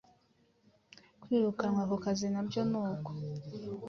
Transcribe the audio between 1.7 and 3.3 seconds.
ku kazi nabyo nuko